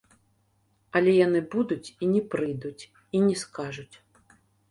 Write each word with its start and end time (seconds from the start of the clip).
Але 0.99 1.11
яны 1.27 1.41
будуць 1.57 1.93
і 1.93 2.09
не 2.15 2.23
прыйдуць 2.33 2.83
і 2.87 3.17
не 3.29 3.35
скажуць. 3.45 3.95